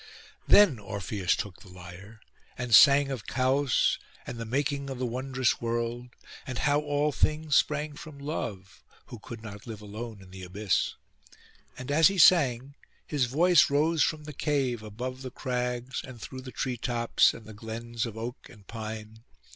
Then 0.47 0.79
Orpheus 0.79 1.35
took 1.35 1.59
the 1.61 1.67
lyre, 1.69 2.21
and 2.57 2.73
sang 2.73 3.11
of 3.11 3.27
Chaos, 3.27 3.99
and 4.25 4.39
the 4.39 4.45
making 4.45 4.89
of 4.89 4.97
the 4.97 5.05
wondrous 5.05 5.61
World, 5.61 6.07
and 6.47 6.57
how 6.57 6.79
all 6.81 7.11
things 7.11 7.55
sprang 7.55 7.93
from 7.93 8.17
Love, 8.17 8.83
who 9.05 9.19
could 9.19 9.43
not 9.43 9.67
live 9.67 9.79
alone 9.79 10.19
in 10.23 10.31
the 10.31 10.41
Abyss. 10.41 10.95
And 11.77 11.91
as 11.91 12.07
he 12.07 12.17
sang, 12.17 12.73
his 13.05 13.25
voice 13.25 13.69
rose 13.69 14.01
from 14.01 14.23
the 14.23 14.33
cave, 14.33 14.81
above 14.81 15.21
the 15.21 15.29
crags, 15.29 16.01
and 16.03 16.19
through 16.19 16.41
the 16.41 16.51
tree 16.51 16.77
tops, 16.77 17.35
and 17.35 17.45
the 17.45 17.53
glens 17.53 18.07
of 18.07 18.17
oak 18.17 18.49
and 18.49 18.65
pine. 18.65 19.23